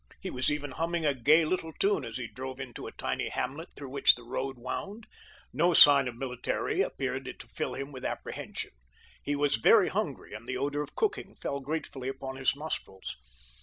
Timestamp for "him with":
7.75-8.03